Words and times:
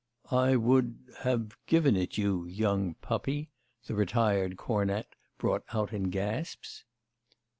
'I 0.31 0.55
would... 0.55 0.97
have 1.19 1.55
given 1.67 1.95
it 1.95 2.17
you... 2.17 2.47
young 2.47 2.95
puppy,' 3.03 3.51
the 3.85 3.93
retired 3.93 4.57
cornet 4.57 5.05
brought 5.37 5.63
out 5.75 5.93
in 5.93 6.09
gasps. 6.09 6.85